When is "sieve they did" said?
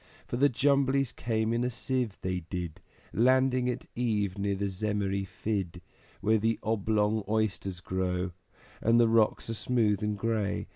1.69-2.81